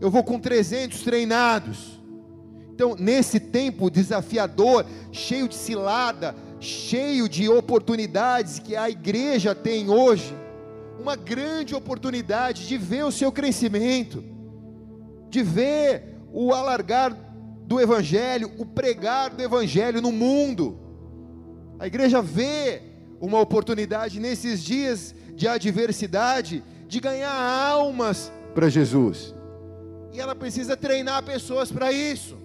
[0.00, 2.00] eu vou com 300 treinados.
[2.74, 10.34] Então, nesse tempo desafiador, cheio de cilada, cheio de oportunidades que a igreja tem hoje,
[10.98, 14.24] uma grande oportunidade de ver o seu crescimento,
[15.28, 17.16] de ver o alargar
[17.66, 20.78] do Evangelho, o pregar do Evangelho no mundo.
[21.78, 22.82] A igreja vê
[23.20, 29.34] uma oportunidade nesses dias de adversidade de ganhar almas para Jesus.
[30.12, 32.36] E ela precisa treinar pessoas para isso,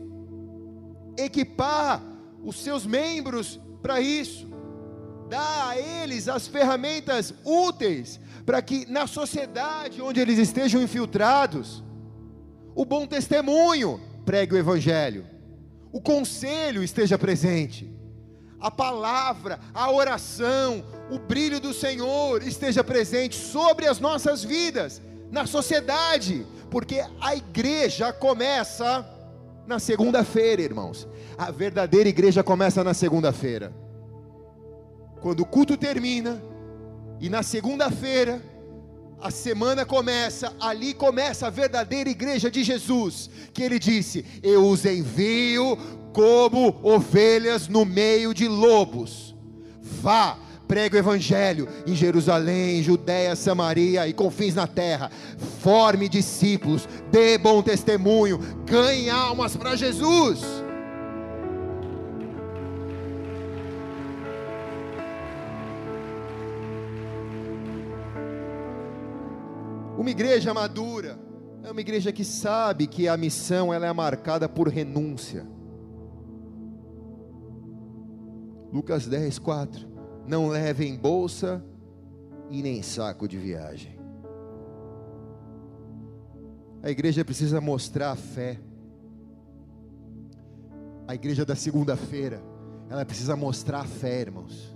[1.18, 2.02] equipar
[2.44, 4.48] os seus membros para isso,
[5.30, 11.84] dar a eles as ferramentas úteis para que na sociedade onde eles estejam infiltrados,
[12.74, 15.26] o bom testemunho pregue o Evangelho,
[15.90, 17.90] o conselho esteja presente,
[18.60, 25.46] a palavra, a oração, o brilho do Senhor esteja presente sobre as nossas vidas, na
[25.46, 29.08] sociedade, porque a igreja começa
[29.66, 31.08] na segunda-feira, irmãos.
[31.38, 33.74] A verdadeira igreja começa na segunda-feira.
[35.22, 36.42] Quando o culto termina,
[37.22, 38.42] e na segunda-feira,
[39.22, 44.86] a semana começa, ali começa a verdadeira igreja de Jesus, que ele disse: Eu os
[44.86, 45.78] envio
[46.14, 49.36] como ovelhas no meio de lobos.
[49.82, 55.10] Vá, Prega o evangelho em Jerusalém, Judéia, Samaria e confins na terra.
[55.62, 60.42] Forme discípulos, dê bom testemunho, ganhe almas para Jesus.
[70.08, 71.20] Uma igreja madura
[71.62, 75.46] é uma igreja que sabe que a missão ela é marcada por renúncia.
[78.72, 79.86] Lucas 10, 4
[80.26, 81.62] não levem bolsa
[82.50, 84.00] e nem saco de viagem.
[86.82, 88.62] A igreja precisa mostrar a fé.
[91.06, 92.42] A igreja da segunda-feira,
[92.90, 94.74] ela precisa mostrar a fé, irmãos,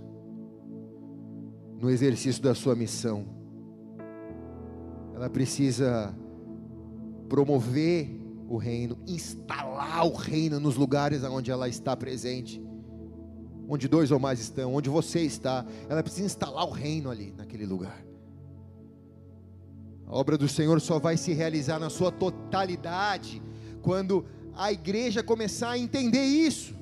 [1.80, 3.41] no exercício da sua missão.
[5.22, 6.12] Ela precisa
[7.28, 8.10] promover
[8.48, 12.60] o reino, instalar o reino nos lugares onde ela está presente
[13.68, 17.64] onde dois ou mais estão, onde você está, ela precisa instalar o reino ali, naquele
[17.64, 18.04] lugar.
[20.08, 23.40] A obra do Senhor só vai se realizar na sua totalidade
[23.80, 26.74] quando a igreja começar a entender isso.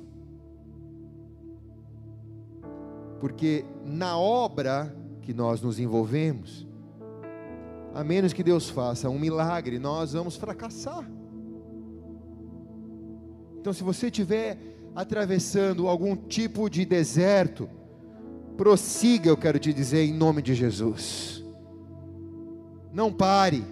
[3.21, 6.67] Porque na obra que nós nos envolvemos,
[7.95, 11.09] a menos que Deus faça um milagre, nós vamos fracassar.
[13.61, 14.59] Então, se você tiver
[14.95, 17.69] atravessando algum tipo de deserto,
[18.57, 21.45] prossiga, eu quero te dizer, em nome de Jesus.
[22.93, 23.65] Não pare.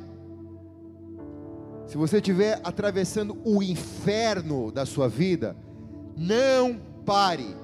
[1.86, 5.56] Se você estiver atravessando o inferno da sua vida,
[6.16, 7.56] não pare.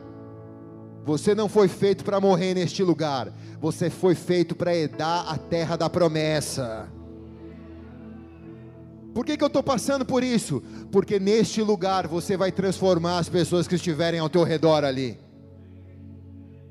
[1.04, 5.76] Você não foi feito para morrer neste lugar, você foi feito para herdar a terra
[5.76, 6.88] da promessa.
[9.14, 10.62] Por que, que eu estou passando por isso?
[10.90, 15.20] Porque neste lugar você vai transformar as pessoas que estiverem ao teu redor ali.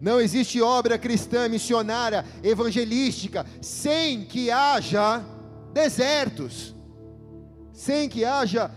[0.02, 5.24] Não existe obra cristã, missionária, evangelística, sem que haja
[5.74, 6.76] desertos,
[7.72, 8.70] sem que haja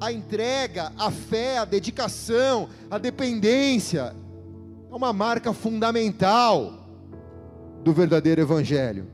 [0.00, 4.14] a entrega, a fé, a dedicação, a dependência.
[4.92, 6.74] É uma marca fundamental
[7.82, 9.06] do verdadeiro evangelho.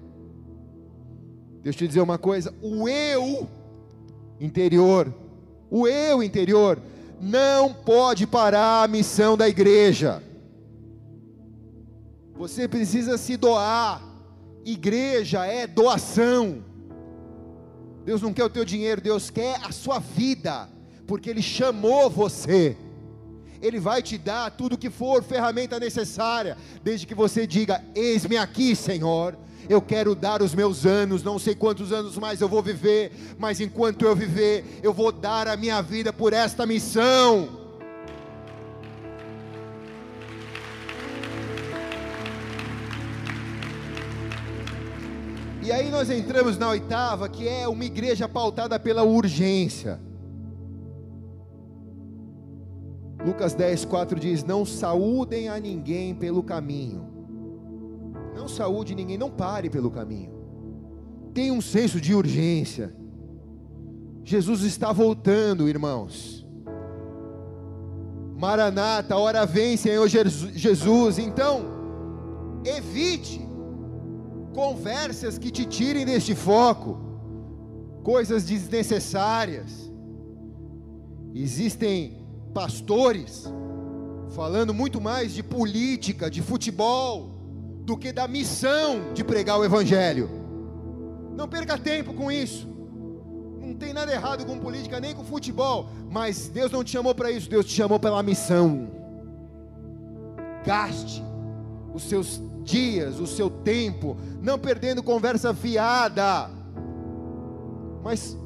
[1.62, 3.48] Deixa eu te dizer uma coisa: o eu
[4.40, 5.14] interior,
[5.70, 6.82] o eu interior,
[7.20, 10.20] não pode parar a missão da igreja.
[12.34, 14.02] Você precisa se doar.
[14.64, 16.64] Igreja é doação.
[18.04, 20.68] Deus não quer o teu dinheiro, Deus quer a sua vida,
[21.06, 22.76] porque Ele chamou você.
[23.60, 28.74] Ele vai te dar tudo que for ferramenta necessária, desde que você diga: Eis-me aqui,
[28.74, 29.36] Senhor
[29.68, 33.60] eu quero dar os meus anos, não sei quantos anos mais eu vou viver, mas
[33.60, 37.68] enquanto eu viver, eu vou dar a minha vida por esta missão.
[45.62, 50.00] E aí nós entramos na oitava, que é uma igreja pautada pela urgência.
[53.28, 57.18] Lucas 10, 4 diz: Não saúdem a ninguém pelo caminho
[58.38, 60.32] não saúde ninguém, não pare pelo caminho.
[61.34, 62.94] Tenha um senso de urgência.
[64.24, 66.46] Jesus está voltando, irmãos.
[68.38, 71.18] Maranata, hora vem, Senhor Jesus.
[71.18, 71.62] Então,
[72.64, 73.46] evite
[74.54, 76.98] conversas que te tirem deste foco,
[78.02, 79.92] coisas desnecessárias.
[81.34, 82.17] Existem
[82.48, 83.44] pastores
[84.30, 87.30] falando muito mais de política, de futebol,
[87.84, 90.28] do que da missão de pregar o Evangelho.
[91.34, 92.68] Não perca tempo com isso.
[93.60, 97.30] Não tem nada errado com política nem com futebol, mas Deus não te chamou para
[97.30, 98.88] isso, Deus te chamou pela missão.
[100.64, 101.22] Gaste
[101.94, 106.50] os seus dias, o seu tempo, não perdendo conversa fiada,
[108.02, 108.36] mas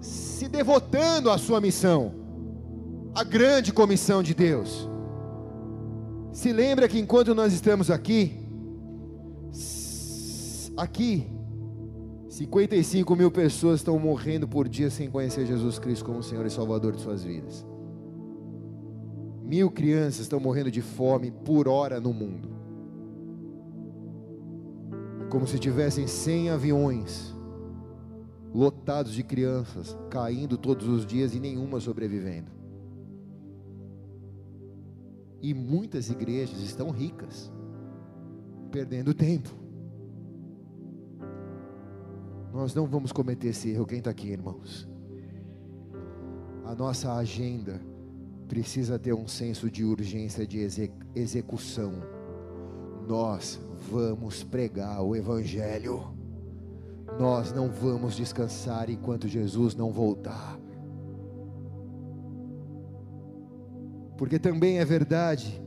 [0.00, 2.12] se devotando à sua missão,
[3.18, 4.88] a grande comissão de Deus.
[6.32, 8.46] Se lembra que enquanto nós estamos aqui,
[10.76, 11.26] aqui,
[12.28, 16.94] 55 mil pessoas estão morrendo por dia sem conhecer Jesus Cristo como Senhor e Salvador
[16.94, 17.66] de suas vidas.
[19.42, 22.48] Mil crianças estão morrendo de fome por hora no mundo.
[25.28, 27.34] Como se tivessem 100 aviões
[28.54, 32.57] lotados de crianças caindo todos os dias e nenhuma sobrevivendo.
[35.40, 37.52] E muitas igrejas estão ricas,
[38.70, 39.50] perdendo tempo.
[42.52, 44.88] Nós não vamos cometer esse erro, quem está aqui, irmãos?
[46.64, 47.80] A nossa agenda
[48.48, 50.58] precisa ter um senso de urgência de
[51.14, 51.92] execução.
[53.06, 53.60] Nós
[53.90, 56.02] vamos pregar o Evangelho,
[57.18, 60.58] nós não vamos descansar enquanto Jesus não voltar.
[64.18, 65.62] Porque também é verdade,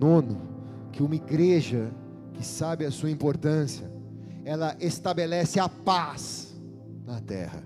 [0.00, 0.40] nono,
[0.90, 1.92] que uma igreja
[2.32, 3.92] que sabe a sua importância,
[4.44, 6.58] ela estabelece a paz
[7.06, 7.62] na terra.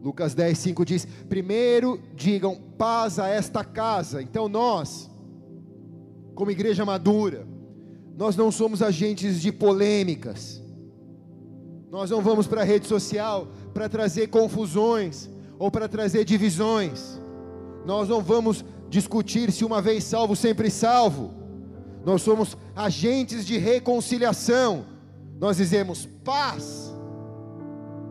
[0.00, 4.22] Lucas 10, 5 diz: Primeiro digam paz a esta casa.
[4.22, 5.10] Então nós,
[6.34, 7.44] como igreja madura,
[8.16, 10.62] nós não somos agentes de polêmicas,
[11.90, 15.28] nós não vamos para a rede social para trazer confusões
[15.58, 17.18] ou para trazer divisões.
[17.84, 21.32] Nós não vamos discutir se uma vez salvo, sempre salvo.
[22.04, 24.84] Nós somos agentes de reconciliação.
[25.38, 26.92] Nós dizemos paz.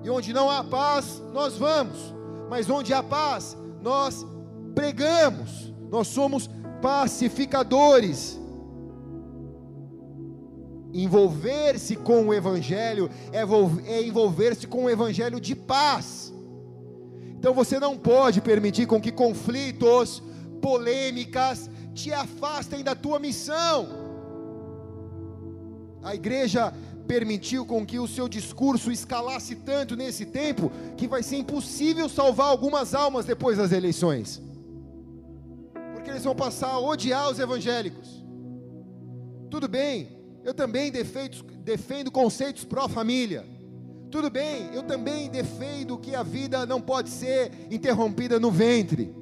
[0.04, 2.14] E onde não há paz, nós vamos.
[2.50, 4.26] Mas onde há paz, nós
[4.74, 5.74] pregamos.
[5.90, 6.50] Nós somos
[6.82, 8.40] pacificadores.
[10.94, 16.27] Envolver-se com o Evangelho é envolver-se com o Evangelho de paz.
[17.38, 20.22] Então você não pode permitir com que conflitos,
[20.62, 23.88] polêmicas te afastem da tua missão.
[26.04, 26.74] A igreja
[27.08, 32.48] permitiu com que o seu discurso escalasse tanto nesse tempo que vai ser impossível salvar
[32.48, 34.42] algumas almas depois das eleições.
[35.94, 38.26] Porque eles vão passar a odiar os evangélicos.
[39.50, 43.57] Tudo bem, eu também defendo, defendo conceitos pró-família
[44.10, 49.14] tudo bem, eu também defendo que a vida não pode ser interrompida no ventre,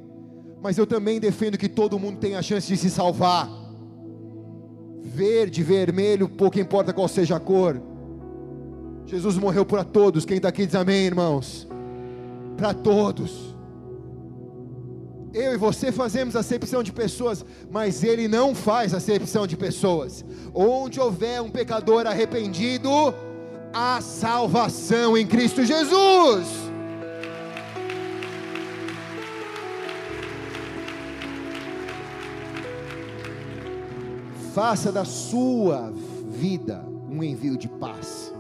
[0.62, 3.50] mas eu também defendo que todo mundo tem a chance de se salvar.
[5.02, 7.82] Verde, vermelho, pouco importa qual seja a cor.
[9.06, 10.26] Jesus morreu para todos.
[10.26, 11.68] Quem está aqui diz amém, irmãos.
[12.58, 13.56] Para todos.
[15.34, 20.24] Eu e você fazemos acepção de pessoas, mas Ele não faz acepção de pessoas.
[20.54, 22.90] Onde houver um pecador arrependido,
[23.78, 26.48] a salvação em Cristo Jesus.
[34.54, 35.92] Faça da sua
[36.30, 38.34] vida um envio de paz.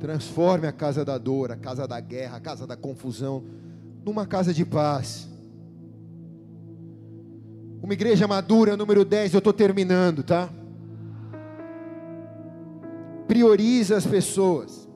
[0.00, 3.44] Transforme a casa da dor, a casa da guerra, a casa da confusão,
[4.04, 5.28] numa casa de paz.
[7.80, 10.50] Uma igreja madura, número 10, eu estou terminando, tá?
[13.32, 14.86] Prioriza as pessoas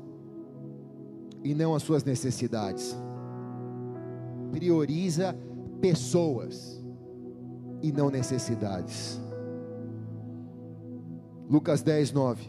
[1.43, 2.95] e não as suas necessidades.
[4.51, 5.34] Prioriza
[5.80, 6.78] pessoas
[7.82, 9.18] e não necessidades.
[11.49, 12.47] Lucas 10, 9.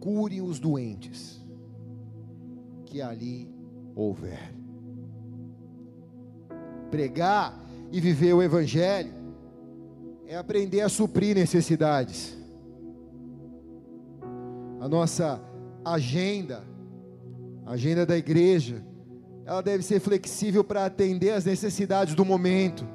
[0.00, 1.42] Cure os doentes
[2.84, 3.50] que ali
[3.94, 4.54] houver.
[6.90, 7.58] Pregar
[7.90, 9.14] e viver o Evangelho
[10.26, 12.43] é aprender a suprir necessidades
[14.84, 15.40] a nossa
[15.82, 16.62] agenda,
[17.64, 18.84] a agenda da igreja,
[19.46, 22.86] ela deve ser flexível para atender às necessidades do momento.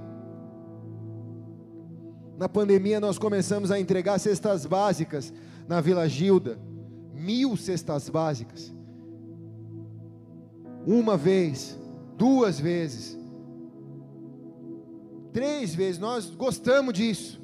[2.37, 5.33] Na pandemia, nós começamos a entregar cestas básicas
[5.67, 6.59] na Vila Gilda,
[7.11, 8.71] mil cestas básicas.
[10.85, 11.75] Uma vez,
[12.15, 13.17] duas vezes,
[15.33, 17.38] três vezes, nós gostamos disso.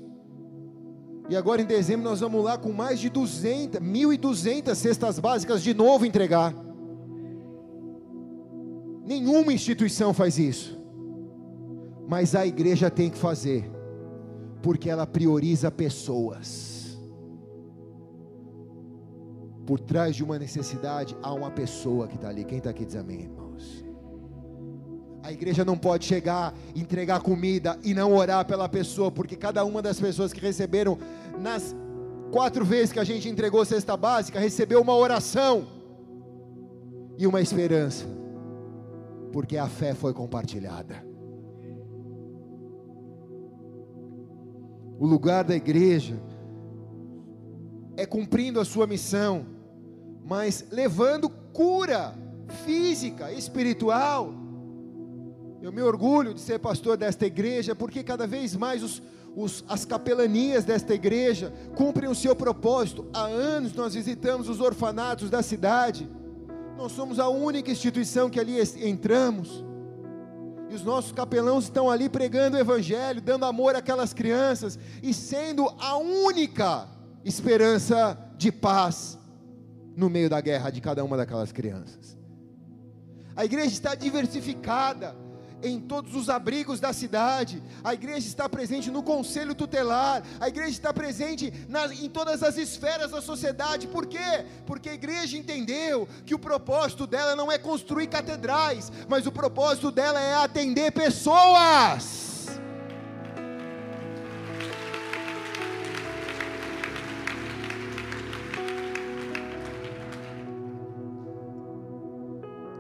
[1.27, 5.73] E agora em dezembro nós vamos lá com mais de 200, 1.200 cestas básicas de
[5.73, 6.53] novo entregar.
[9.05, 10.79] Nenhuma instituição faz isso.
[12.07, 13.69] Mas a igreja tem que fazer,
[14.61, 16.99] porque ela prioriza pessoas.
[19.65, 22.43] Por trás de uma necessidade há uma pessoa que está ali.
[22.43, 23.44] Quem está aqui diz amém, irmãos?
[25.25, 29.81] A igreja não pode chegar, entregar comida e não orar pela pessoa, porque cada uma
[29.81, 30.99] das pessoas que receberam,
[31.41, 31.75] nas
[32.31, 35.65] quatro vezes que a gente entregou cesta básica, recebeu uma oração
[37.17, 38.05] e uma esperança,
[39.33, 41.03] porque a fé foi compartilhada.
[44.99, 46.21] O lugar da igreja
[47.97, 49.43] é cumprindo a sua missão,
[50.23, 52.13] mas levando cura
[52.63, 54.44] física, espiritual.
[55.65, 59.01] Eu me orgulho de ser pastor desta igreja, porque cada vez mais os,
[59.35, 63.07] os, as capelanias desta igreja cumprem o seu propósito.
[63.11, 66.07] Há anos nós visitamos os orfanatos da cidade,
[66.77, 68.57] nós somos a única instituição que ali
[68.87, 69.65] entramos.
[70.69, 75.67] E os nossos capelãos estão ali pregando o Evangelho, dando amor àquelas crianças e sendo
[75.79, 76.87] a única
[77.23, 79.17] esperança de paz
[79.97, 82.15] no meio da guerra de cada uma daquelas crianças.
[83.35, 85.24] A igreja está diversificada,
[85.63, 90.71] em todos os abrigos da cidade, a igreja está presente no conselho tutelar, a igreja
[90.71, 94.45] está presente na, em todas as esferas da sociedade, por quê?
[94.65, 99.91] Porque a igreja entendeu que o propósito dela não é construir catedrais, mas o propósito
[99.91, 102.25] dela é atender pessoas.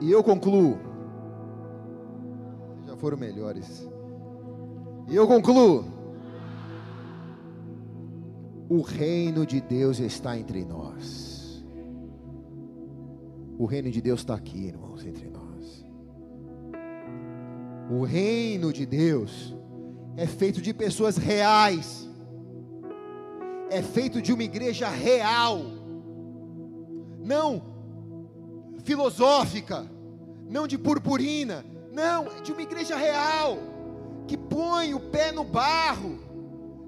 [0.01, 0.94] E eu concluo
[2.95, 3.87] foram melhores.
[5.07, 5.85] E eu concluo.
[8.67, 11.63] O reino de Deus está entre nós.
[13.57, 15.85] O reino de Deus está aqui, irmãos, entre nós.
[17.89, 19.55] O reino de Deus
[20.17, 22.09] é feito de pessoas reais,
[23.69, 25.59] é feito de uma igreja real,
[27.19, 27.61] não
[28.83, 29.89] filosófica,
[30.49, 31.65] não de purpurina,
[31.95, 33.57] não, é de uma igreja real,
[34.27, 36.19] que põe o pé no barro,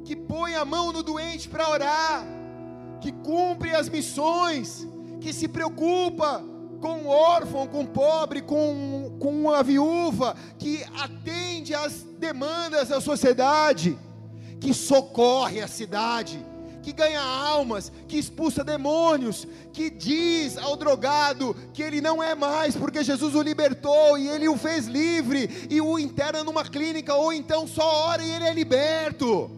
[0.04, 2.26] que põe a mão no doente para orar,
[3.00, 4.86] que cumpre as missões,
[5.22, 6.44] que se preocupa
[6.82, 13.00] com o órfão, com o pobre, com, com a viúva, que atende às demandas da
[13.00, 13.98] sociedade,
[14.60, 16.46] que socorre a cidade
[16.88, 22.78] que ganha almas, que expulsa demônios, que diz ao drogado que ele não é mais,
[22.78, 27.34] porque Jesus o libertou e ele o fez livre e o interna numa clínica, ou
[27.34, 29.52] então só ora e ele é liberto.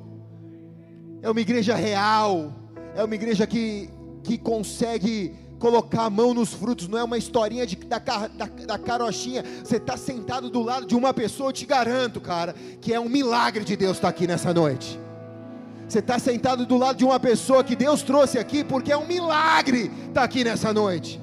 [1.22, 2.52] É uma igreja real,
[2.96, 3.92] é uma igreja que,
[4.24, 8.28] que consegue colocar a mão nos frutos, não é uma historinha de, da, da,
[8.66, 9.44] da carochinha.
[9.64, 13.08] Você está sentado do lado de uma pessoa, eu te garanto, cara, que é um
[13.08, 15.00] milagre de Deus estar tá aqui nessa noite.
[15.90, 19.08] Você está sentado do lado de uma pessoa que Deus trouxe aqui, porque é um
[19.08, 21.20] milagre estar tá aqui nessa noite.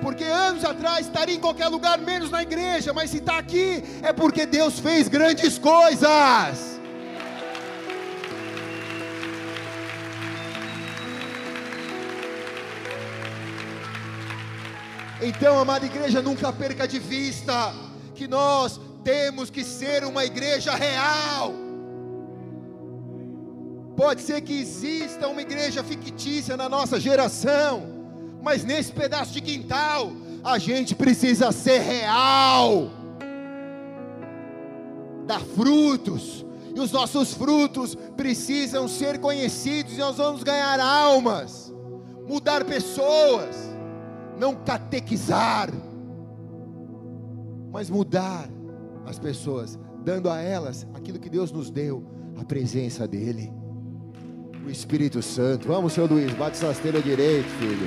[0.00, 4.12] Porque anos atrás estaria em qualquer lugar, menos na igreja, mas se está aqui, é
[4.12, 6.78] porque Deus fez grandes coisas.
[15.20, 17.74] Então, amada igreja, nunca perca de vista
[18.14, 21.65] que nós temos que ser uma igreja real
[24.06, 27.82] Pode ser que exista uma igreja fictícia na nossa geração,
[28.40, 30.12] mas nesse pedaço de quintal,
[30.44, 32.88] a gente precisa ser real,
[35.26, 41.74] dar frutos, e os nossos frutos precisam ser conhecidos, e nós vamos ganhar almas,
[42.28, 43.56] mudar pessoas,
[44.38, 45.68] não catequizar,
[47.72, 48.48] mas mudar
[49.04, 52.04] as pessoas, dando a elas aquilo que Deus nos deu,
[52.38, 53.65] a presença dEle
[54.66, 55.68] o Espírito Santo.
[55.68, 57.86] Vamos, seu Luiz, bate essa esteira direito, filho.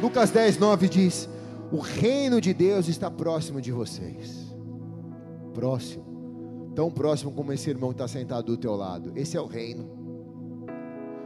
[0.00, 1.28] Lucas 10, 9 diz:
[1.72, 4.54] O reino de Deus está próximo de vocês.
[5.52, 6.06] Próximo.
[6.76, 9.12] Tão próximo como esse irmão está sentado do teu lado.
[9.16, 9.90] Esse é o reino.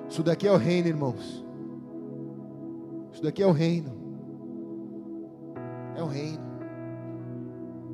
[0.09, 1.45] Isso daqui é o reino, irmãos.
[3.13, 3.93] Isso daqui é o reino.
[5.97, 6.49] É o reino.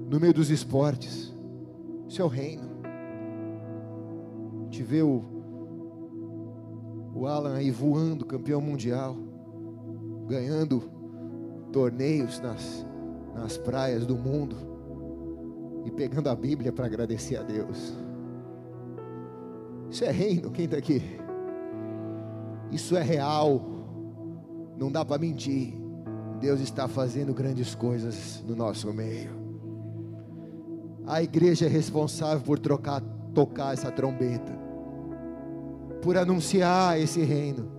[0.09, 1.36] No meio dos esportes
[2.24, 2.68] o reino.
[4.70, 5.22] Te vê o,
[7.14, 9.16] o Alan aí voando, campeão mundial,
[10.26, 10.82] ganhando
[11.72, 12.86] torneios nas,
[13.34, 14.57] nas praias do mundo
[15.84, 17.94] e pegando a Bíblia para agradecer a Deus.
[19.90, 21.00] Isso é reino, quem está aqui?
[22.72, 23.62] Isso é real,
[24.76, 25.74] não dá para mentir,
[26.40, 29.45] Deus está fazendo grandes coisas no nosso meio.
[31.07, 33.00] A igreja é responsável por trocar,
[33.32, 34.52] tocar essa trombeta,
[36.02, 37.70] por anunciar esse reino.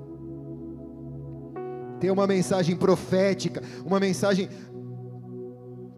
[1.99, 4.47] Tem uma mensagem profética, uma mensagem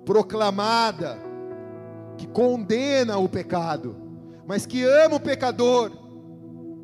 [0.05, 1.19] proclamada,
[2.17, 3.95] que condena o pecado,
[4.47, 5.91] mas que ama o pecador.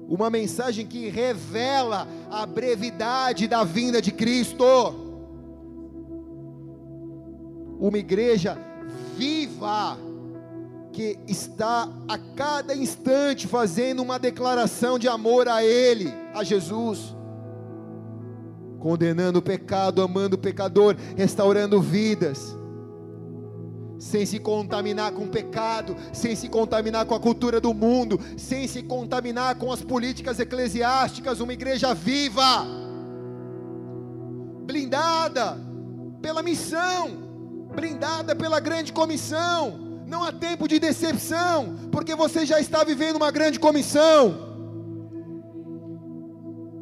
[0.08, 4.64] Uma mensagem que revela a brevidade da vinda de Cristo.
[7.80, 8.56] Uma igreja
[9.18, 9.98] viva,
[10.96, 17.14] que está a cada instante fazendo uma declaração de amor a Ele, a Jesus.
[18.80, 22.56] Condenando o pecado, amando o pecador, restaurando vidas,
[24.00, 28.66] sem se contaminar com o pecado, sem se contaminar com a cultura do mundo, sem
[28.66, 32.66] se contaminar com as políticas eclesiásticas, uma igreja viva,
[34.66, 35.58] blindada
[36.22, 37.10] pela missão,
[37.76, 39.85] blindada pela grande comissão.
[40.06, 44.56] Não há tempo de decepção, porque você já está vivendo uma grande comissão.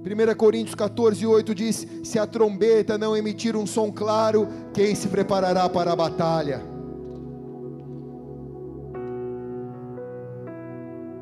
[0.03, 5.07] 1 Coríntios 14, 8 diz: Se a trombeta não emitir um som claro, quem se
[5.07, 6.61] preparará para a batalha?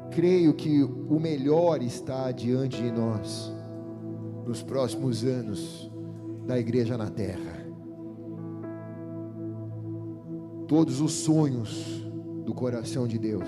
[0.09, 3.53] Creio que o melhor está diante de nós,
[4.45, 5.89] nos próximos anos
[6.45, 7.60] da igreja na terra.
[10.71, 12.01] Todos os sonhos
[12.45, 13.43] do coração de Deus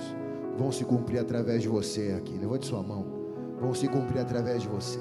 [0.58, 2.38] vão se cumprir através de você aqui.
[2.38, 3.06] Levante sua mão.
[3.62, 5.00] Vão se cumprir através de você.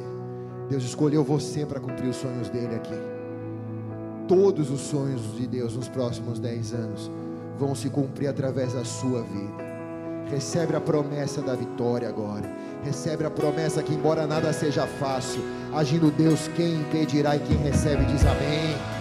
[0.69, 2.95] Deus escolheu você para cumprir os sonhos dele aqui.
[4.29, 7.11] Todos os sonhos de Deus nos próximos dez anos
[7.59, 10.31] vão se cumprir através da sua vida.
[10.31, 12.49] Recebe a promessa da vitória agora.
[12.85, 15.43] Recebe a promessa que, embora nada seja fácil,
[15.75, 18.92] agindo Deus, quem impedirá e quem recebe diz amém.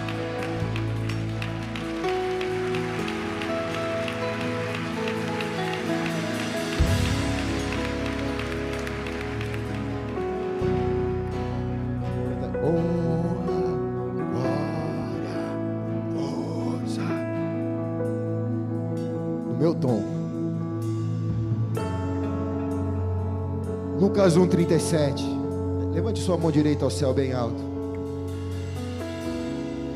[24.32, 25.94] Lucas 1,37.
[25.94, 27.62] Levante sua mão direita ao céu bem alto.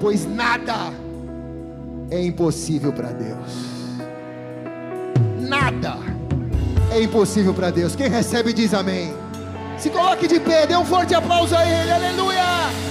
[0.01, 0.91] Pois nada
[2.11, 3.65] é impossível para Deus.
[5.39, 5.97] Nada
[6.91, 7.95] é impossível para Deus.
[7.95, 9.13] Quem recebe diz amém.
[9.77, 11.91] Se coloque de pé, dê um forte aplauso a Ele.
[11.91, 12.84] Aleluia.